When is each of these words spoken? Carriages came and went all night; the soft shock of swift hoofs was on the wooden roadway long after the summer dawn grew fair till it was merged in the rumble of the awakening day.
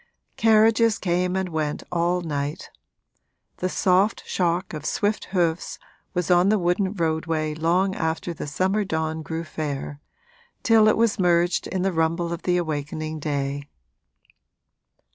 Carriages 0.35 0.97
came 0.97 1.35
and 1.35 1.49
went 1.49 1.83
all 1.91 2.21
night; 2.21 2.71
the 3.57 3.69
soft 3.69 4.27
shock 4.27 4.73
of 4.73 4.83
swift 4.83 5.25
hoofs 5.25 5.77
was 6.15 6.31
on 6.31 6.49
the 6.49 6.57
wooden 6.57 6.91
roadway 6.93 7.53
long 7.53 7.93
after 7.93 8.33
the 8.33 8.47
summer 8.47 8.83
dawn 8.83 9.21
grew 9.21 9.43
fair 9.43 10.01
till 10.63 10.87
it 10.87 10.97
was 10.97 11.19
merged 11.19 11.67
in 11.67 11.83
the 11.83 11.93
rumble 11.93 12.33
of 12.33 12.41
the 12.41 12.57
awakening 12.57 13.19
day. 13.19 13.69